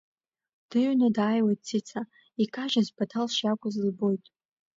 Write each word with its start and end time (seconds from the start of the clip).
Дыҩны 0.69 1.07
дааиуеит 1.15 1.59
Цица, 1.67 2.01
икажьыз 2.43 2.87
Баҭал 2.95 3.27
шиакәыз 3.35 3.75
лбоит. 3.87 4.25